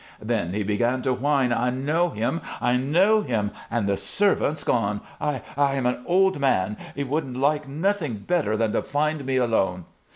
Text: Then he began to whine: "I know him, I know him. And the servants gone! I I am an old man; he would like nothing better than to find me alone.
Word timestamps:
Then 0.19 0.55
he 0.55 0.63
began 0.63 1.03
to 1.03 1.13
whine: 1.13 1.53
"I 1.53 1.69
know 1.69 2.09
him, 2.09 2.41
I 2.59 2.75
know 2.75 3.21
him. 3.21 3.51
And 3.69 3.85
the 3.87 3.97
servants 3.97 4.63
gone! 4.63 5.01
I 5.21 5.43
I 5.55 5.75
am 5.75 5.85
an 5.85 6.01
old 6.07 6.39
man; 6.39 6.75
he 6.95 7.03
would 7.03 7.37
like 7.37 7.67
nothing 7.67 8.15
better 8.15 8.57
than 8.57 8.71
to 8.71 8.81
find 8.81 9.23
me 9.23 9.35
alone. 9.35 9.85